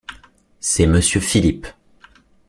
C’est 0.59 0.87
monsieur 0.87 1.19
Philippe. 1.21 1.67